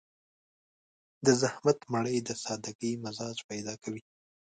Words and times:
د 1.25 1.27
زحمت 1.41 1.79
مړۍ 1.91 2.17
د 2.23 2.29
سادهګي 2.43 2.91
مزاج 3.03 3.37
پيدا 3.49 3.73
کوي. 3.83 4.01